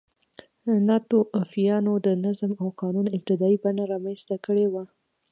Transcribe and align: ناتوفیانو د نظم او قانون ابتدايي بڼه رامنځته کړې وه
ناتوفیانو 0.87 1.93
د 2.05 2.07
نظم 2.25 2.51
او 2.61 2.67
قانون 2.81 3.05
ابتدايي 3.17 3.57
بڼه 3.63 3.83
رامنځته 3.93 4.35
کړې 4.45 4.65
وه 4.73 4.83